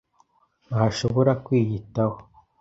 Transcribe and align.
ntashobora 0.67 1.31
kwiyitaho. 1.45 2.17